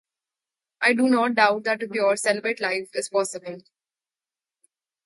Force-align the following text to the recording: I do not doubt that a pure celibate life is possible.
I 0.81 0.93
do 0.93 1.07
not 1.09 1.35
doubt 1.35 1.65
that 1.65 1.83
a 1.83 1.87
pure 1.87 2.17
celibate 2.17 2.59
life 2.59 2.89
is 2.95 3.07
possible. 3.09 3.61